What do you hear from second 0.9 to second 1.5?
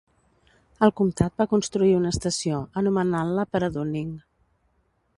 comtat va